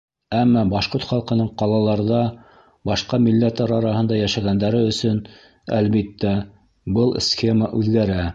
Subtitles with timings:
[0.35, 2.21] Әммә башҡорт халҡының ҡалаларҙа,
[2.91, 5.21] башҡа милләттәр араһында йәшәгәндәре өсөн,
[5.83, 6.33] әлбиттә,
[6.99, 8.23] был схема үҙгәрә.